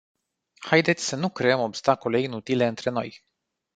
Haideți 0.59 1.03
să 1.05 1.15
nu 1.15 1.29
creăm 1.29 1.59
obstacole 1.59 2.21
inutile 2.21 2.67
între 2.67 2.89
noi. 2.89 3.23